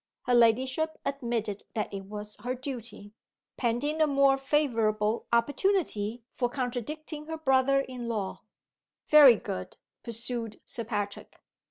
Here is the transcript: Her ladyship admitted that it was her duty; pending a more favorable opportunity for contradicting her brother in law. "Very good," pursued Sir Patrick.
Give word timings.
Her 0.23 0.33
ladyship 0.33 0.97
admitted 1.05 1.63
that 1.75 1.93
it 1.93 2.05
was 2.05 2.35
her 2.37 2.55
duty; 2.55 3.13
pending 3.55 4.01
a 4.01 4.07
more 4.07 4.35
favorable 4.35 5.27
opportunity 5.31 6.23
for 6.31 6.49
contradicting 6.49 7.27
her 7.27 7.37
brother 7.37 7.81
in 7.81 8.07
law. 8.09 8.41
"Very 9.09 9.35
good," 9.35 9.77
pursued 10.01 10.59
Sir 10.65 10.85
Patrick. 10.85 11.39